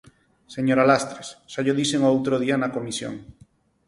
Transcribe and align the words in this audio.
Señora 0.55 0.87
Lastres, 0.89 1.27
xa 1.51 1.59
llo 1.63 1.77
dixen 1.79 2.01
o 2.03 2.11
outro 2.15 2.35
día 2.43 2.55
na 2.61 2.73
Comisión. 2.75 3.13